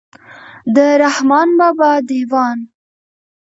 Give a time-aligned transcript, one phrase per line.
[0.75, 2.57] د رحمان بابا دېوان.